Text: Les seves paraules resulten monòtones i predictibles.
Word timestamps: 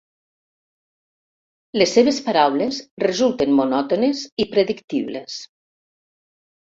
Les 1.81 1.93
seves 1.99 2.17
paraules 2.29 2.79
resulten 3.05 3.55
monòtones 3.61 4.25
i 4.45 4.51
predictibles. 4.55 5.37